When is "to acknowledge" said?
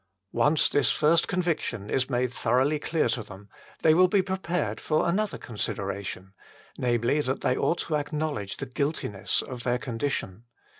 7.77-8.57